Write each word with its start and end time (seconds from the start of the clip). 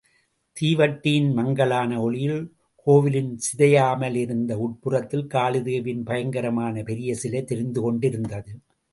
தீவட்டியின் 0.57 1.33
மங்கலான 1.33 1.99
ஒளியில், 2.01 2.39
கோவிலின் 2.87 3.37
சிதையாமலிருந்த 3.37 4.53
உட்புறத்தில் 4.57 5.27
காளிதேவியின் 5.27 6.03
பயங்கரமான 6.03 6.83
பெரிய 6.83 7.15
சிலை 7.15 7.43
தெரிந்து 7.43 7.81
கொண்டிருந்தது. 7.81 8.53